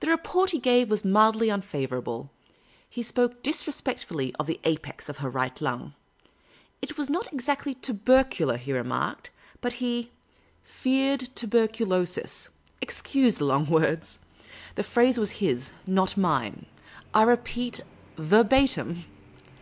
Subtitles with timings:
[0.00, 2.30] The report he gave was mildly unfavourable.
[2.88, 5.92] He spoke disrespectfully of the apex of her right lung.
[6.80, 9.28] It was not exactly tubercular, he remarked,
[9.60, 10.10] but he
[10.64, 12.48] "feared tuberculosis"—
[12.80, 14.20] excuse the long words;
[14.74, 16.64] the phrase was his, not mine;
[17.12, 17.82] I repeat
[18.16, 19.04] verbatim.